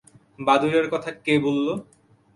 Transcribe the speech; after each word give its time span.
বাদুড়ের 0.39 0.87
কথা 0.89 1.11
কে 1.25 1.33
বললো? 1.39 1.73